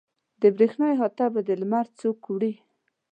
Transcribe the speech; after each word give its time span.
د 0.41 0.43
برېښنا 0.55 0.87
احاطه 0.93 1.25
به 1.33 1.41
د 1.47 1.49
لمر 1.61 1.85
څوک 1.99 2.17
وکړي. 2.19 2.53